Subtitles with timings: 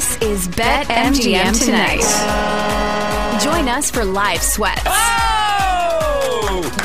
[0.00, 2.00] This is BetMGM Tonight.
[3.42, 5.39] Join us for live sweats.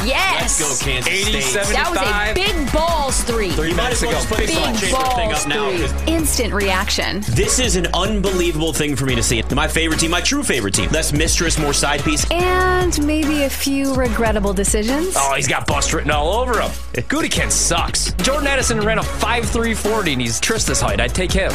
[0.05, 0.59] Yes.
[0.59, 1.65] Let's go, Kansas 80, State.
[1.67, 3.51] That was a big balls three.
[3.51, 4.20] Three You minutes well ago.
[4.20, 5.71] just put this on Big chamber thing balls up now.
[5.71, 6.13] 'cause three.
[6.13, 7.23] Instant reaction.
[7.29, 9.41] This is an unbelievable thing for me to see.
[9.54, 10.89] My favorite team, my true favorite team.
[10.91, 12.25] Less mistress, more side piece.
[12.32, 15.15] And maybe a few regrettable decisions.
[15.18, 16.71] Oh, he's got bust written all over him.
[16.93, 18.11] Gudikin sucks.
[18.23, 21.00] Jordan Addison ran a 5'340 and he's Trista's height.
[21.01, 21.51] I'd take him.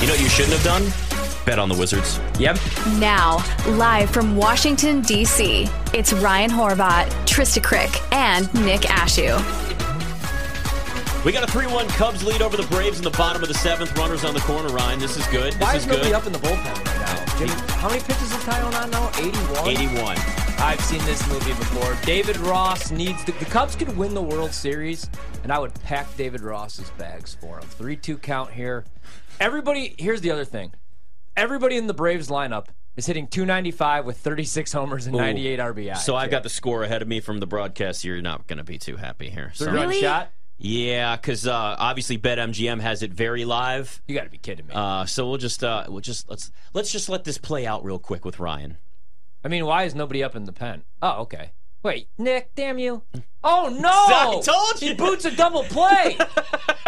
[0.00, 0.92] You know what you shouldn't have done?
[1.50, 2.20] Bet on the Wizards.
[2.38, 2.60] Yep.
[3.00, 9.34] Now, live from Washington, D.C., it's Ryan Horvat, Trysta Krick, and Nick Ashooh.
[11.24, 13.54] We got a 3 1 Cubs lead over the Braves in the bottom of the
[13.54, 13.98] seventh.
[13.98, 15.00] Runners on the corner, Ryan.
[15.00, 15.54] This is good.
[15.54, 16.14] This Why is is nobody good.
[16.14, 17.36] up in the bullpen right now?
[17.36, 19.10] Jimmy, how many pitches is Taillon on now?
[19.18, 19.68] 81?
[19.68, 20.16] 81.
[20.60, 21.98] I've seen this movie before.
[22.04, 23.32] David Ross needs to.
[23.32, 25.10] The Cubs could win the World Series,
[25.42, 27.66] and I would pack David Ross's bags for him.
[27.70, 28.84] 3 2 count here.
[29.40, 30.74] Everybody, here's the other thing.
[31.36, 32.66] Everybody in the Braves lineup
[32.96, 35.96] is hitting 295 with 36 homers and 98 RBI.
[35.96, 38.04] So I've got the score ahead of me from the broadcast.
[38.04, 39.52] You're not going to be too happy here.
[39.54, 39.66] So.
[39.66, 40.00] Run Really?
[40.00, 40.30] shot.
[40.62, 44.02] Yeah, because uh, obviously BetMGM has it very live.
[44.06, 44.74] You got to be kidding me.
[44.74, 47.98] Uh, so we'll just uh, we'll just let's let's just let this play out real
[47.98, 48.76] quick with Ryan.
[49.42, 50.82] I mean, why is nobody up in the pen?
[51.00, 51.52] Oh, okay.
[51.82, 53.02] Wait, Nick, damn you.
[53.42, 53.88] Oh, no!
[53.88, 54.88] I told you.
[54.88, 56.18] He boots a double play.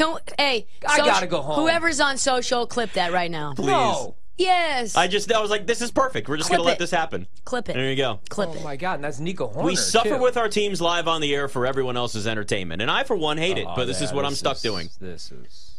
[0.00, 1.60] Can, hey, I soc- gotta go home.
[1.60, 3.52] Whoever's on social, clip that right now.
[3.54, 3.66] Please.
[3.66, 4.16] No.
[4.38, 4.96] Yes.
[4.96, 6.26] I just I was like, this is perfect.
[6.26, 6.78] We're just Clip gonna let it.
[6.78, 7.26] this happen.
[7.44, 7.74] clip it.
[7.74, 8.20] There you go.
[8.30, 8.64] Clip Oh it.
[8.64, 9.64] my God, and that's Nico Hoerner.
[9.64, 10.18] We suffer too.
[10.18, 13.36] with our teams live on the air for everyone else's entertainment, and I for one
[13.36, 13.66] hate it.
[13.68, 14.88] Oh, But this is yeah, what I'm stuck is- doing.
[14.98, 15.74] This is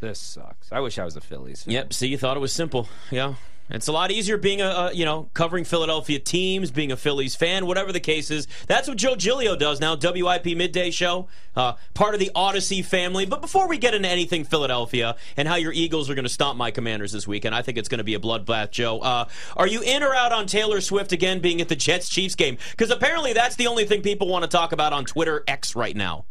[0.00, 0.72] this sucks.
[0.72, 1.64] I wish I was a Phillies.
[1.64, 1.74] fan.
[1.74, 1.92] Yep.
[1.92, 2.88] See, you thought it was simple.
[3.10, 3.34] Yeah.
[3.70, 7.36] It's a lot easier being a, a you know covering Philadelphia teams, being a Phillies
[7.36, 8.48] fan, whatever the case is.
[8.66, 9.96] That's what Joe Giglio does now.
[9.96, 13.26] WIP midday show, uh, part of the Audacy family.
[13.26, 16.58] But before we get into anything Philadelphia and how your Eagles are going to stomp
[16.58, 18.70] my Commanders this weekend, I think it's going to be a bloodbath.
[18.70, 22.08] Joe, uh, are you in or out on Taylor Swift again being at the Jets
[22.08, 22.58] Chiefs game?
[22.72, 25.96] Because apparently that's the only thing people want to talk about on Twitter X right
[25.96, 26.24] now.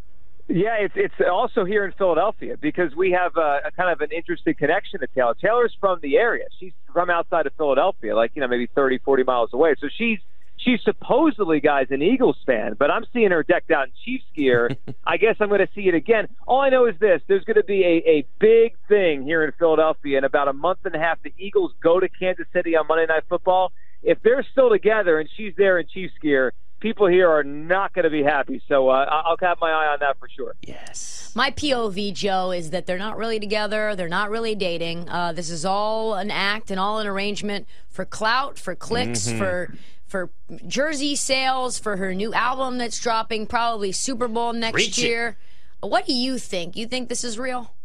[0.49, 4.09] Yeah, it's it's also here in Philadelphia because we have a, a kind of an
[4.11, 5.35] interesting connection to Taylor.
[5.39, 6.45] Taylor's from the area.
[6.59, 9.75] She's from outside of Philadelphia, like you know maybe 30, 40 miles away.
[9.79, 10.17] So she's
[10.57, 14.71] she's supposedly, guys, an Eagles fan, but I'm seeing her decked out in Chiefs gear.
[15.05, 16.27] I guess I'm going to see it again.
[16.47, 19.51] All I know is this: there's going to be a, a big thing here in
[19.51, 21.21] Philadelphia in about a month and a half.
[21.21, 23.71] The Eagles go to Kansas City on Monday Night Football.
[24.01, 28.03] If they're still together and she's there in Chiefs gear, people here are not going
[28.03, 28.61] to be happy.
[28.67, 30.55] So uh, I- I'll have my eye on that for sure.
[30.61, 31.31] Yes.
[31.35, 33.95] My POV, Joe, is that they're not really together.
[33.95, 35.07] They're not really dating.
[35.09, 39.37] Uh, this is all an act and all an arrangement for clout, for clicks, Mm-hmm.
[39.37, 39.73] for
[40.07, 40.31] for
[40.67, 45.03] jersey sales, for her new album that's dropping, probably Super Bowl next Preach it.
[45.07, 45.37] year.
[45.81, 46.75] What do you think?
[46.75, 47.75] You think this is real?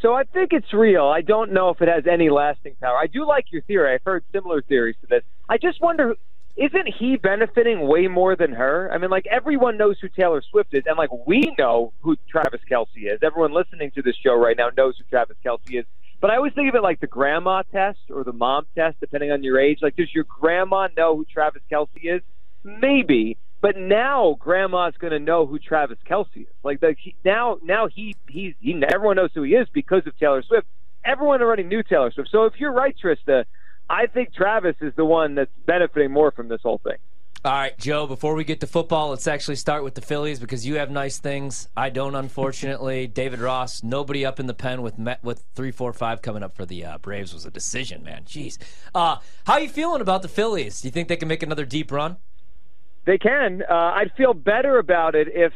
[0.00, 1.04] So I think it's real.
[1.06, 2.96] I don't know if it has any lasting power.
[2.96, 3.94] I do like your theory.
[3.94, 5.22] I've heard similar theories to this.
[5.48, 6.16] I just wonder
[6.56, 8.90] isn't he benefiting way more than her?
[8.92, 12.60] I mean, like everyone knows who Taylor Swift is, and like we know who Travis
[12.70, 13.20] Kelce is.
[13.22, 15.84] Everyone listening to this show right now knows who Travis Kelce is.
[16.20, 19.32] But I always think of it like the grandma test or the mom test, depending
[19.32, 19.78] on your age.
[19.82, 22.22] Like, does your grandma know who Travis Kelce is?
[22.62, 26.54] Maybe, but now grandma's going to know who Travis Kelce is.
[26.62, 30.16] Like, the, he, now, now he he's he everyone knows who he is because of
[30.18, 30.66] Taylor Swift.
[31.04, 32.28] Everyone already knew Taylor Swift.
[32.30, 33.44] So if you're right, Trista,
[33.92, 36.96] I think Travis is the one that's benefiting more from this whole thing.
[37.44, 40.64] All right, Joe, before we get to football, let's actually start with the Phillies because
[40.64, 41.68] you have nice things.
[41.76, 43.06] I don't, unfortunately.
[43.22, 46.56] David Ross, nobody up in the pen with Met, with three, four, five coming up
[46.56, 48.22] for the uh, Braves was a decision, man.
[48.24, 48.56] Jeez.
[48.94, 50.80] Uh, how you feeling about the Phillies?
[50.80, 52.16] Do you think they can make another deep run?
[53.04, 53.62] They can.
[53.68, 55.52] Uh, I'd feel better about it if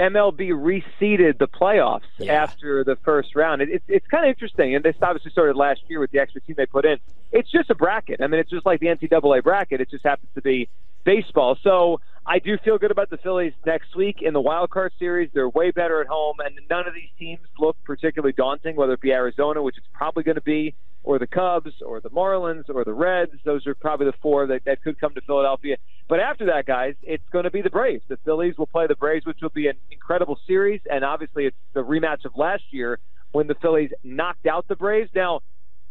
[0.00, 2.32] MLB reseeded the playoffs Yeah.
[2.42, 3.62] after the first round.
[3.62, 6.40] It, it, it's kind of interesting, and this obviously started last year with the extra
[6.40, 6.98] team they put in.
[7.30, 8.20] It's just a bracket.
[8.20, 9.80] I mean, it's just like the NCAA bracket.
[9.80, 10.68] It just happens to be
[11.04, 11.56] baseball.
[11.62, 15.30] So I do feel good about the Phillies next week in the wild card series.
[15.34, 18.76] They're way better at home, and none of these teams look particularly daunting.
[18.76, 22.10] Whether it be Arizona, which it's probably going to be, or the Cubs, or the
[22.10, 23.32] Marlins, or the Reds.
[23.44, 25.76] Those are probably the four that, that could come to Philadelphia.
[26.08, 28.04] But after that, guys, it's going to be the Braves.
[28.08, 31.56] The Phillies will play the Braves, which will be an incredible series, and obviously it's
[31.74, 32.98] the rematch of last year
[33.32, 35.10] when the Phillies knocked out the Braves.
[35.14, 35.40] Now,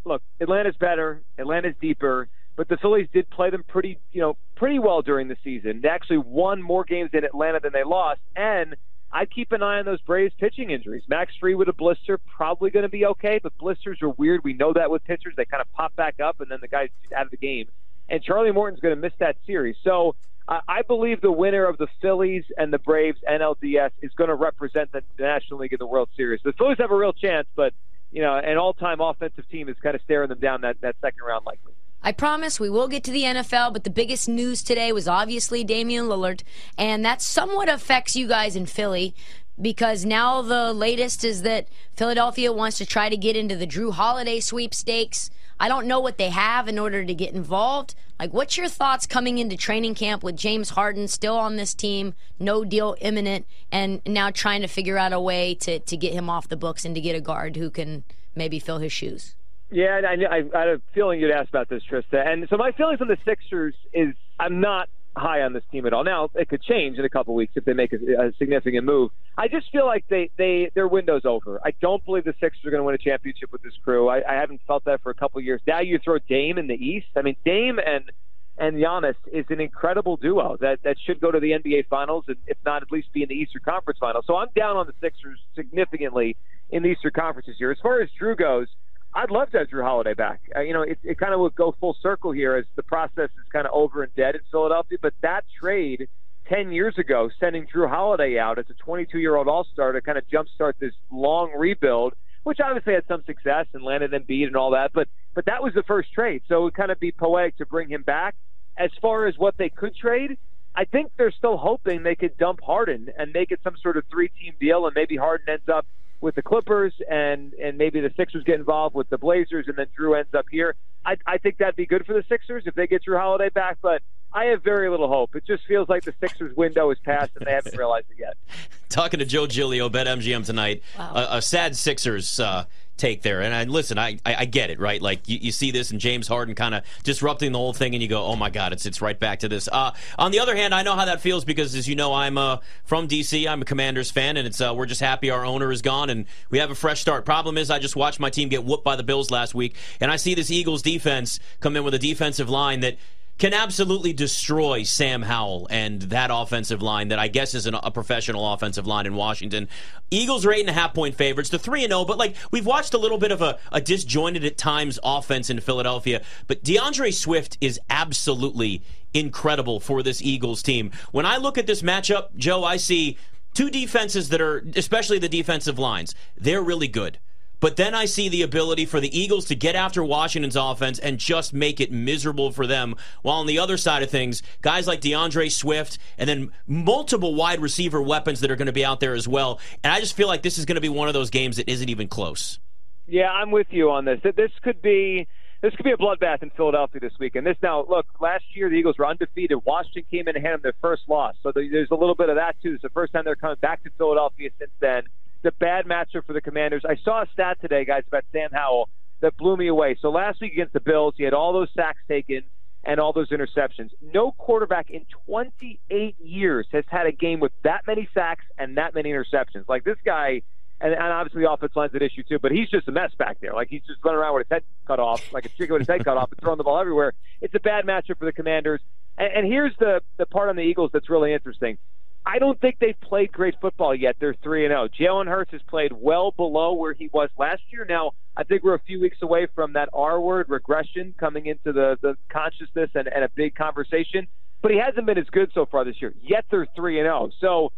[0.05, 4.79] look, Atlanta's better, Atlanta's deeper, but the Phillies did play them pretty, you know, pretty
[4.79, 5.81] well during the season.
[5.81, 8.75] They actually won more games in Atlanta than they lost, and
[9.13, 11.03] I'd keep an eye on those Braves pitching injuries.
[11.07, 14.43] Max Fried with a blister, probably going to be okay, but blisters are weird.
[14.43, 16.89] We know that with pitchers; they kind of pop back up, and then the guy's
[17.15, 17.67] out of the game.
[18.09, 19.75] And Charlie Morton's going to miss that series.
[19.83, 20.15] So
[20.47, 24.35] I, I believe the winner of the Phillies and the Braves NLDS is going to
[24.35, 26.41] represent the National League in the World Series.
[26.43, 27.73] The Phillies have a real chance, but
[28.11, 31.23] you know, an all-time offensive team is kind of staring them down that, that second
[31.25, 31.73] round likely.
[32.03, 35.63] I promise we will get to the NFL, but the biggest news today was obviously
[35.63, 36.42] Damian Lillard,
[36.75, 39.13] and that somewhat affects you guys in Philly
[39.62, 43.94] because now the latest is that Philadelphia wants to try to get into the Jrue
[43.94, 45.30] Holiday sweepstakes.
[45.59, 47.94] I don't know what they have in order to get involved.
[48.19, 52.15] Like, what's your thoughts coming into training camp with James Harden still on this team,
[52.39, 56.31] no deal imminent, and now trying to figure out a way to, to get him
[56.31, 58.04] off the books and to get a guard who can
[58.36, 59.36] maybe fill his shoes?
[59.71, 62.27] Yeah, I, I, I had a feeling you'd ask about this, Trista.
[62.27, 65.94] And so my feelings on the Sixers is I'm not high on this team at
[65.94, 66.03] all.
[66.03, 69.12] Now it could change in a couple weeks if they make a, a significant move.
[69.38, 71.59] I just feel like they they their window's over.
[71.63, 74.09] I don't believe the Sixers are going to win a championship with this crew.
[74.09, 75.62] I, I haven't felt that for a couple years.
[75.65, 77.07] Now you throw Dame in the East.
[77.15, 78.12] I mean Dame and
[78.57, 82.38] and Giannis is an incredible duo that that should go to the NBA Finals and
[82.47, 84.25] if not at least be in the Eastern Conference Finals.
[84.27, 86.35] So I'm down on the Sixers significantly
[86.69, 87.71] in the Eastern Conference this year.
[87.71, 88.68] As far as Jrue goes.
[89.13, 90.41] I'd love to have Jrue Holiday back.
[90.55, 93.29] Uh, you know, it, it kind of would go full circle here as the process
[93.29, 94.97] is kind of over and dead in Philadelphia.
[95.01, 96.07] But that trade
[96.47, 100.01] 10 years ago, sending Jrue Holiday out as a 22 year old All Star to
[100.01, 102.13] kind of jumpstart this long rebuild,
[102.43, 104.91] which obviously had some success and landed Embiid and all that.
[104.93, 107.65] But but that was the first trade, so it would kind of be poetic to
[107.65, 108.35] bring him back.
[108.77, 110.37] As far as what they could trade,
[110.75, 114.03] I think they're still hoping they could dump Harden and make it some sort of
[114.09, 115.85] three team deal, and maybe Harden ends up
[116.21, 119.88] with the Clippers, and and maybe the Sixers get involved with the Blazers, and then
[119.97, 120.75] Jrue ends up here.
[121.03, 123.79] I, I think that'd be good for the Sixers if they get Jrue Holiday back,
[123.81, 124.03] but
[124.33, 125.35] I have very little hope.
[125.35, 128.38] It just feels like the Sixers' window is passed, and they haven't realized it yet.
[128.89, 130.83] Talking to Joe Giglio, BetMGM tonight.
[130.97, 131.13] Wow.
[131.15, 132.39] A, a sad Sixers.
[132.39, 132.65] Uh,
[133.01, 133.42] take there.
[133.42, 135.01] And I listen, I, I, I get it, right?
[135.01, 138.01] Like you, you see this and James Harden kind of disrupting the whole thing, and
[138.01, 139.68] you go, oh my God, it's it's right back to this.
[139.71, 142.38] Uh, on the other hand, I know how that feels because, as you know, I'm
[142.38, 143.48] uh, from DC.
[143.48, 146.25] I'm a Commanders fan, and it's uh, we're just happy our owner is gone and
[146.50, 147.25] we have a fresh start.
[147.25, 150.12] Problem is, I just watched my team get whooped by the Bills last week, and
[150.12, 152.97] I see this Eagles defense come in with a defensive line that
[153.38, 157.89] can absolutely destroy Sam Howell and that offensive line that I guess is an, a
[157.89, 159.68] professional offensive line in Washington.
[160.12, 161.50] Eagles are eight and a half point favorites.
[161.50, 164.45] The three and zero, but like we've watched a little bit of a, a disjointed
[164.45, 166.22] at times offense in Philadelphia.
[166.48, 168.83] But D'Andre Swift is absolutely
[169.13, 170.92] incredible for this Eagles team.
[171.12, 173.18] When I look at this matchup, Joe, I see
[173.54, 177.19] two defenses that are, especially the defensive lines, they're really good.
[177.61, 181.17] But then I see the ability for the Eagles to get after Washington's offense and
[181.17, 182.95] just make it miserable for them.
[183.21, 187.61] While on the other side of things, guys like D'Andre Swift and then multiple wide
[187.61, 189.59] receiver weapons that are going to be out there as well.
[189.83, 191.69] And I just feel like this is going to be one of those games that
[191.69, 192.59] isn't even close.
[193.07, 194.19] Yeah, I'm with you on this.
[194.23, 195.27] This could be
[195.61, 197.35] this could be a bloodbath in Philadelphia this week.
[197.35, 199.59] And this now, look, last year the Eagles were undefeated.
[199.63, 202.37] Washington came in and had them their first loss, so there's a little bit of
[202.37, 202.73] that too.
[202.73, 205.03] It's the first time they're coming back to Philadelphia since then.
[205.43, 206.83] It's a bad matchup for the Commanders.
[206.88, 208.89] I saw a stat today, guys, about Sam Howell
[209.21, 209.97] that blew me away.
[209.99, 212.43] So last week against the Bills, he had all those sacks taken
[212.83, 213.89] and all those interceptions.
[214.01, 218.93] No quarterback in 28 years has had a game with that many sacks and that
[218.93, 219.67] many interceptions.
[219.67, 220.43] Like this guy,
[220.79, 223.39] and, and obviously the offense line's an issue too, but he's just a mess back
[223.41, 223.53] there.
[223.53, 225.87] Like he's just running around with his head cut off, like a chicken with his
[225.87, 227.13] head cut off, and throwing the ball everywhere.
[227.41, 228.81] It's a bad matchup for the Commanders.
[229.17, 231.79] And, and here's the the part on the Eagles that's really interesting.
[232.25, 234.15] I don't think they've played great football yet.
[234.19, 234.88] They're three and zero.
[234.88, 237.85] Jalen Hurts has played well below where he was last year.
[237.88, 241.71] Now I think we're a few weeks away from that R word regression coming into
[241.73, 244.28] the the consciousness and, and a big conversation.
[244.61, 246.13] But he hasn't been as good so far this year.
[246.21, 247.31] Yet they're three and zero.
[247.40, 247.71] So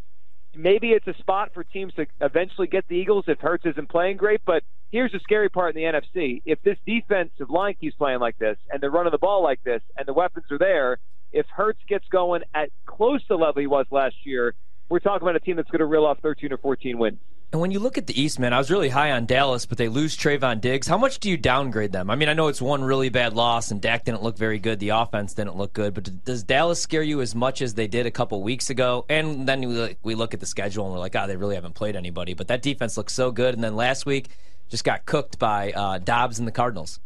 [0.54, 4.18] maybe it's a spot for teams to eventually get the Eagles if Hurts isn't playing
[4.18, 4.42] great.
[4.46, 8.38] But here's the scary part in the NFC: if this defensive line keeps playing like
[8.40, 11.00] this, and they're running the ball like this, and the weapons are there
[11.34, 14.54] if Hurts gets going at close to the level he was last year,
[14.90, 17.20] we're talking about a team that's going to reel off 13 or 14 wins.
[17.52, 19.78] And when you look at the East, man, I was really high on Dallas, but
[19.78, 20.88] they lose Trevon Diggs.
[20.88, 22.10] How much do you downgrade them?
[22.10, 24.80] I mean, I know it's one really bad loss, and Dak didn't look very good.
[24.80, 28.08] The offense didn't look good, but does Dallas scare you as much as they did
[28.08, 29.06] a couple weeks ago?
[29.08, 31.96] And then we look at the schedule and we're like, oh, they really haven't played
[31.96, 32.34] anybody.
[32.34, 33.54] But that defense looks so good.
[33.54, 34.30] And then last week,
[34.70, 37.00] just got cooked by uh, Dobbs and the Cardinals.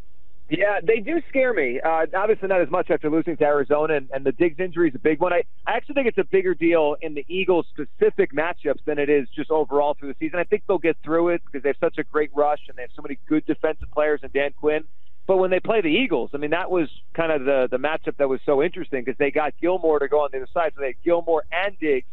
[0.49, 1.81] Yeah, they do scare me.
[1.83, 4.95] Uh, obviously, not as much after losing to Arizona, and, and the Diggs injury is
[4.95, 5.33] a big one.
[5.33, 9.09] I, I actually think it's a bigger deal in the Eagles' specific matchups than it
[9.09, 10.39] is just overall through the season.
[10.39, 12.83] I think they'll get through it because they have such a great rush and they
[12.83, 14.85] have so many good defensive players in Dan Quinn.
[15.27, 18.15] But when they play the Eagles, I mean, that was kind of the the matchup
[18.17, 20.79] that was so interesting because they got Gilmore to go on the other side, so
[20.79, 22.07] they had Gilmore and Diggs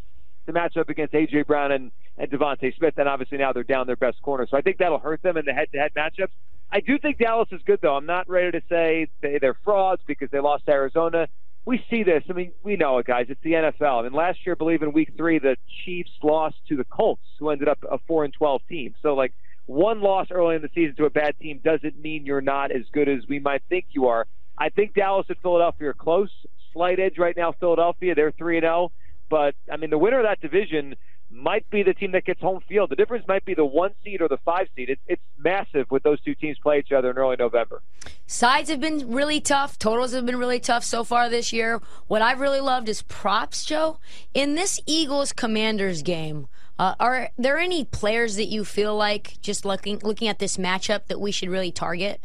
[0.46, 3.86] to match up against AJ Brown and and DeVonta Smith, and obviously now they're down
[3.86, 4.46] their best corner.
[4.48, 6.30] So I think that'll hurt them in the head-to-head matchups.
[6.70, 7.96] I do think Dallas is good, though.
[7.96, 11.28] I'm not ready to say they, they're frauds because they lost Arizona.
[11.64, 12.22] we see this.
[12.28, 13.26] I mean, we know it, guys.
[13.28, 14.00] It's the NFL.
[14.00, 17.22] I mean, last year, I believe in Week Three, the Chiefs lost to the Colts,
[17.38, 18.94] who ended up a four and twelve team.
[19.02, 19.32] So, like,
[19.66, 22.82] one loss early in the season to a bad team doesn't mean you're not as
[22.92, 24.26] good as we might think you are.
[24.58, 26.30] I think Dallas and Philadelphia are close.
[26.72, 28.14] Slight edge right now, Philadelphia.
[28.14, 28.92] They're three and zero.
[29.30, 30.96] But I mean, the winner of that division
[31.34, 32.90] might be the team that gets home field.
[32.90, 34.88] The difference might be the one seed or the five seed.
[34.88, 37.82] It's, it's massive with those two teams play each other in early November.
[38.26, 39.78] Sides have been really tough.
[39.78, 41.82] Totals have been really tough so far this year.
[42.06, 43.98] What I've really loved is props, Joe.
[44.32, 46.48] In this Eagles Commanders game,
[46.78, 51.06] uh, are there any players that you feel like just looking looking at this matchup
[51.06, 52.20] that we should really target?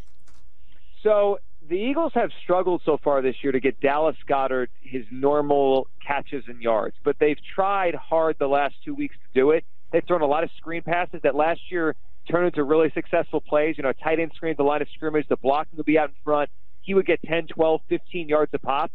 [1.02, 1.38] So
[1.70, 6.44] the Eagles have struggled so far this year to get Dallas Goedert his normal catches
[6.48, 9.64] and yards, but they've tried hard the last two weeks to do it.
[9.92, 11.94] They've thrown a lot of screen passes that last year
[12.28, 13.76] turned into really successful plays.
[13.78, 16.14] You know, tight end screen, the line of scrimmage, the blocking would be out in
[16.24, 16.50] front.
[16.82, 18.90] He would get 10, 12, 15 yards a pop.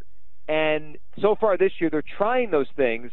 [0.50, 3.12] And so far this year, they're trying those things,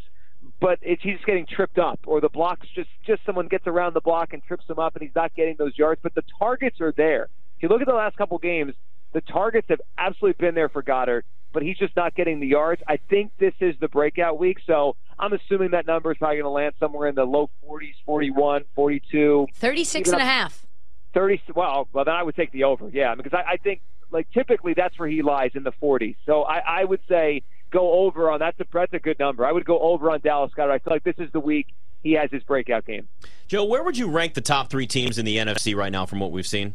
[0.61, 4.01] but it's, he's getting tripped up, or the blocks just just someone gets around the
[4.01, 6.01] block and trips him up, and he's not getting those yards.
[6.03, 7.29] But the targets are there.
[7.57, 8.75] If you look at the last couple games,
[9.13, 12.83] the targets have absolutely been there for Goedert, but he's just not getting the yards.
[12.89, 16.45] I think this is the breakout week, so I'm assuming that number is probably going
[16.45, 19.47] to land somewhere in the low 40s, 41, 42.
[19.55, 20.67] 36 and a half.
[21.15, 24.31] 30, well, well, then I would take the over, yeah, because I, I think, like,
[24.33, 26.17] typically that's where he lies in the 40s.
[26.25, 29.45] So I, I would say go over on that's a, that's a good number.
[29.45, 30.71] I would go over on Dallas Goedert.
[30.71, 31.67] I feel like this is the week
[32.03, 33.09] he has his breakout game.
[33.49, 36.21] Joe, where would you rank the top three teams in the NFC right now from
[36.21, 36.75] what we've seen?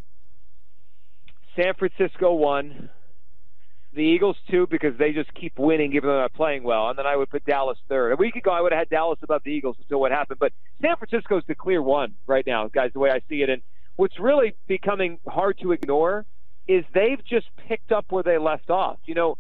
[1.58, 2.90] San Francisco one,
[3.94, 7.00] the Eagles two because they just keep winning even though they're not playing well, and
[7.00, 8.12] then I would put Dallas third.
[8.12, 10.54] A week ago I would have had Dallas above the Eagles until what happened, but
[10.82, 12.92] San Francisco's the clear one right now, guys.
[12.94, 13.62] The way I see it, and
[13.96, 16.26] what's really becoming hard to ignore
[16.68, 19.00] is they've just picked up where they left off.
[19.06, 19.38] You know,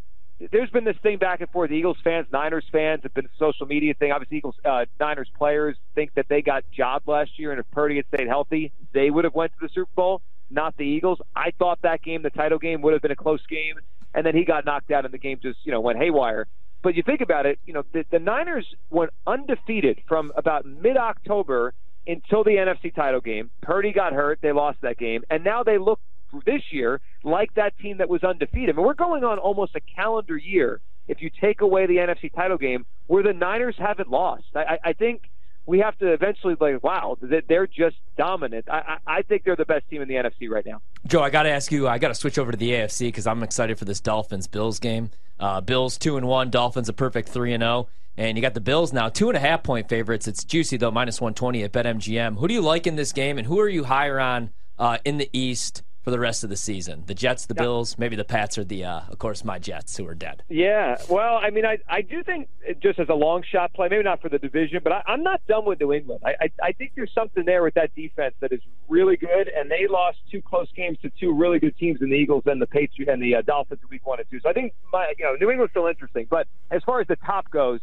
[0.51, 1.69] there's been this thing back and forth.
[1.69, 4.11] The Eagles fans, Niners fans have been a social media thing.
[4.11, 7.97] Obviously, Eagles, uh, Niners players think that they got jobbed last year, and if Purdy
[7.97, 11.19] had stayed healthy, they would have went to the Super Bowl not the Eagles.
[11.35, 13.75] I thought that game, the title game, would have been a close game,
[14.13, 16.47] and then he got knocked out, and the game just you know went haywire.
[16.83, 21.73] But you think about it, you know the, the Niners went undefeated from about mid-October
[22.05, 23.49] until the NFC title game.
[23.61, 25.99] Purdy got hurt, they lost that game, and now they look
[26.45, 28.75] this year like that team that was undefeated.
[28.75, 32.33] I mean, we're going on almost a calendar year if you take away the NFC
[32.33, 34.43] title game where the Niners haven't lost.
[34.55, 35.21] I, I think
[35.67, 38.69] we have to eventually like, wow, they're just dominant.
[38.69, 40.81] I, I think they're the best team in the NFC right now.
[41.05, 41.87] Joe, I got to ask you.
[41.87, 44.79] I got to switch over to the AFC because I'm excited for this Dolphins Bills
[44.79, 45.11] game.
[45.39, 47.89] Uh, Bills two and one, Dolphins a perfect three and zero, oh.
[48.15, 50.27] and you got the Bills now two and a half point favorites.
[50.27, 52.39] It's juicy though, minus one twenty at BetMGM.
[52.39, 55.17] Who do you like in this game, and who are you higher on uh, in
[55.17, 55.83] the East?
[56.07, 57.03] For the rest of the season?
[57.05, 57.63] The Jets, the yeah.
[57.63, 60.41] Bills, maybe the Pats, or the, uh, of course, my Jets, who are dead.
[60.47, 62.47] Yeah, well, I mean, I I do think
[62.81, 65.45] just as a long shot play, maybe not for the division, but I, I'm not
[65.47, 66.21] done with New England.
[66.25, 69.69] I, I I think there's something there with that defense that is really good, and
[69.69, 72.67] they lost two close games to two really good teams in the Eagles and the
[72.67, 74.39] Patriots and the uh, Dolphins in Week One and Two.
[74.39, 77.17] So I think my you know New England's still interesting, but as far as the
[77.17, 77.81] top goes.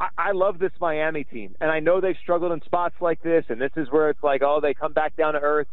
[0.00, 3.44] I, I love this Miami team, and I know they've struggled in spots like this,
[3.50, 5.68] and this is where it's like, oh, they come back down to earth.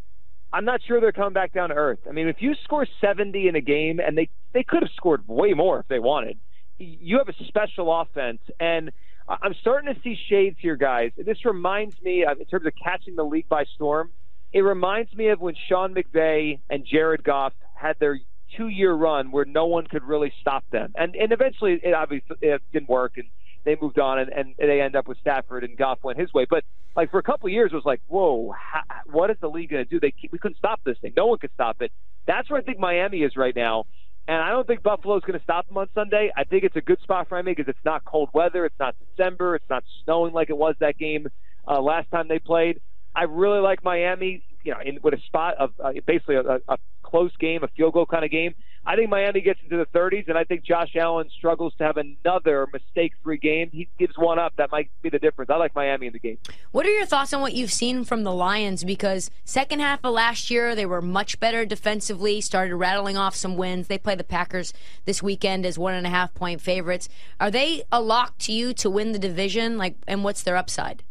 [0.58, 2.00] I'm not sure they're coming back down to earth.
[2.10, 5.22] I mean, if you score 70 in a game, and they they could have scored
[5.28, 6.40] way more if they wanted,
[6.80, 8.90] you have a special offense, and
[9.30, 11.12] I'm starting to see shades here, guys.
[11.16, 14.10] This reminds me, of, in terms of catching the league by storm,
[14.52, 18.20] it reminds me of when Sean McVay and Jared Goff had their
[18.56, 22.64] two-year run where no one could really stop them, and and eventually it obviously it
[22.74, 23.28] didn't work, and
[23.68, 26.46] they moved on and, and they end up with Stafford and Goff went his way.
[26.50, 26.64] But
[26.96, 29.70] like for a couple of years, it was like, whoa, how, what is the league
[29.70, 30.00] going to do?
[30.00, 31.14] They we couldn't stop this thing.
[31.16, 31.92] No one could stop it.
[32.26, 33.86] That's where I think Miami is right now.
[34.28, 36.32] And I don't think Buffalo's going to stop them on Sunday.
[36.36, 38.66] I think it's a good spot for Miami because it's not cold weather.
[38.66, 39.56] It's not December.
[39.56, 41.28] It's not snowing like it was that game
[41.68, 42.82] uh, last time they played.
[43.16, 46.78] I really like Miami, you know, in with a spot of uh, basically a, a
[47.04, 48.54] close game, a field goal kind of game.
[48.88, 51.98] I think Miami gets into the 30s, and I think Josh Allen struggles to have
[51.98, 53.70] another mistake-free game.
[53.74, 54.54] He gives one up.
[54.56, 55.52] That might be the difference.
[55.52, 56.38] I like Miami in the game.
[56.72, 58.86] What are your thoughts on what you've seen from the Lions?
[58.86, 63.58] Because second half of last year, they were much better defensively, started rattling off some
[63.58, 63.88] wins.
[63.88, 64.72] They play the Packers
[65.04, 67.10] this weekend as one and a half point favorites.
[67.42, 69.78] Are they a lock to you to win the division?
[69.78, 71.04] Like, and what's their upside?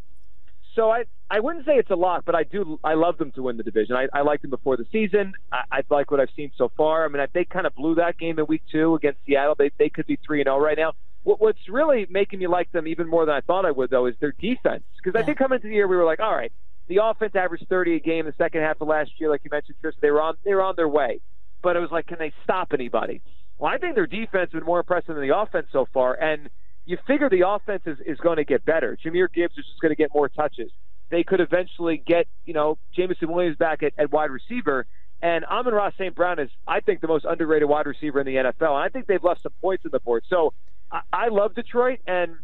[0.75, 3.42] So I I wouldn't say it's a lock, but I do I love them to
[3.42, 3.97] win the division.
[3.97, 5.33] I, I liked them before the season.
[5.50, 7.04] I, I like what I've seen so far.
[7.04, 9.56] I mean, I, they kind of blew that game in week two against Seattle.
[9.59, 10.92] They they could be three and zero oh right now.
[11.25, 14.06] What, what's really making me like them even more than I thought I would, though,
[14.06, 14.85] is their defense.
[14.97, 15.25] Because yeah.
[15.25, 16.52] I did come into the year, we were like, all right,
[16.87, 19.76] the offense averaged 30 a game the second half of last year, like you mentioned,
[19.80, 19.97] Chris.
[20.00, 21.21] They were on they were on their way,
[21.62, 23.23] but it was like, can they stop anybody?
[23.59, 26.50] Well, I think their defense has been more impressive than the offense so far, and
[26.85, 28.97] you figure the offense is, is going to get better.
[29.04, 30.71] Jahmyr Gibbs is just going to get more touches.
[31.10, 34.86] They could eventually get, you know, Jameson Williams back at, at wide receiver.
[35.22, 36.14] And Amon-Ra St.
[36.14, 38.75] Brown is, I think, the most underrated wide receiver in the NFL.
[38.75, 40.25] And I think they've left some points on the board.
[40.28, 40.52] So
[40.90, 42.36] I, I love Detroit, and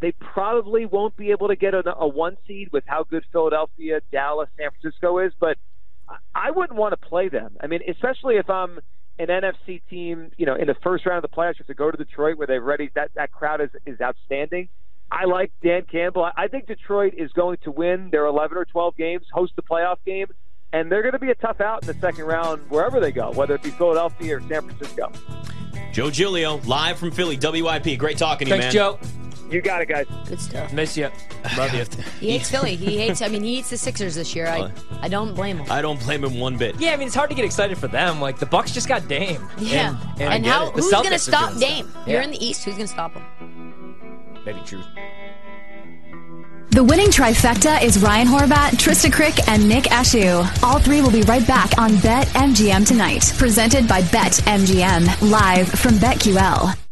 [0.00, 4.00] they probably won't be able to get a, a one seed with how good Philadelphia,
[4.12, 5.32] Dallas, San Francisco is.
[5.40, 5.56] But
[6.34, 7.56] I wouldn't want to play them.
[7.60, 8.78] I mean, especially if I'm
[9.18, 11.96] an NFC team, you know, in the first round of the playoffs, to go to
[11.96, 14.68] Detroit where they've ready that that crowd is is outstanding.
[15.10, 16.28] I like Dan Campbell.
[16.36, 19.96] I think Detroit is going to win their 11 or 12 games, host the playoff
[20.04, 20.26] game,
[20.72, 23.30] and they're going to be a tough out in the second round wherever they go,
[23.32, 25.10] whether it be Philadelphia or San Francisco.
[25.92, 27.98] Joe Giglio, live from Philly, WIP.
[27.98, 28.98] Great talking to you, Thanks, man.
[28.98, 28.98] Joe.
[29.50, 30.04] You got it, guys.
[30.28, 30.74] Good stuff.
[30.74, 31.08] Miss you.
[31.56, 31.86] Love you.
[32.20, 32.76] He hates Philly.
[32.76, 33.22] He hates.
[33.22, 34.46] I mean, he hates the Sixers this year.
[34.46, 35.72] I, I don't blame him.
[35.72, 36.78] I don't blame him one bit.
[36.78, 38.20] Yeah, I mean it's hard to get excited for them.
[38.20, 39.48] Like the Bucks just got Dame.
[39.56, 39.96] Yeah.
[40.18, 40.70] and, And, I get how?
[40.72, 41.88] Who's going to stop Dame?
[41.88, 42.06] stuff.
[42.06, 42.24] You're Yeah.
[42.24, 42.62] in the East.
[42.64, 43.24] Who's going to stop him?
[46.70, 50.62] The winning trifecta is Ryan Horvat, Trysta Krick, and Nick Ashooh.
[50.62, 53.32] All three will be right back on Bet MGM tonight.
[53.36, 56.87] Presented by Bet MGM, live from BetQL.